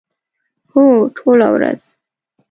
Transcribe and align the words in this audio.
هو، 0.71 0.83
ټوله 1.15 1.47
ورځ 1.55 1.81